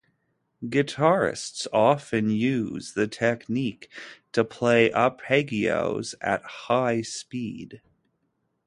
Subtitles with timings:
[0.63, 3.87] Guitarists often use the technique
[4.31, 7.83] to play arpeggios at high speed.